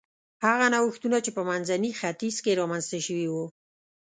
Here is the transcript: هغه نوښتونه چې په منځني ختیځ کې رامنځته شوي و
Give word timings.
هغه 0.45 0.65
نوښتونه 0.73 1.17
چې 1.25 1.31
په 1.37 1.41
منځني 1.49 1.91
ختیځ 1.99 2.35
کې 2.43 2.57
رامنځته 2.61 2.97
شوي 3.05 3.27
و 3.29 3.35